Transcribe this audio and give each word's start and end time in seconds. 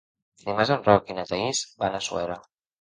Dimarts 0.45 0.71
en 0.77 0.81
Roc 0.87 1.13
i 1.13 1.17
na 1.19 1.27
Thaís 1.33 1.63
van 1.85 2.01
a 2.01 2.03
Suera. 2.11 2.43